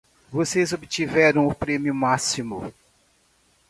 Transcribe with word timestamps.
Vocês 0.31 0.73
obtiveram 0.73 1.45
o 1.47 1.53
prêmio 1.53 1.93
máximo. 1.93 2.73